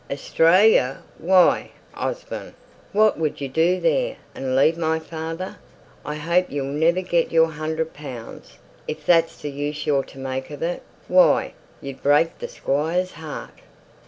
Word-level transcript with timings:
"Australia! 0.09 1.03
Why, 1.19 1.69
Osborne, 1.93 2.55
what 2.91 3.19
could 3.19 3.39
you 3.39 3.47
do 3.47 3.79
there? 3.79 4.17
And 4.33 4.55
leave 4.55 4.75
my 4.75 4.97
father! 4.97 5.57
I 6.03 6.15
hope 6.15 6.49
you'll 6.49 6.65
never 6.73 7.01
get 7.01 7.31
your 7.31 7.51
hundred 7.51 7.93
pounds, 7.93 8.57
if 8.87 9.05
that's 9.05 9.39
the 9.41 9.51
use 9.51 9.85
you're 9.85 10.01
to 10.05 10.17
make 10.17 10.49
of 10.49 10.63
it! 10.63 10.81
Why, 11.07 11.53
you'd 11.81 12.01
break 12.01 12.39
the 12.39 12.47
Squire's 12.47 13.11
heart." 13.11 13.59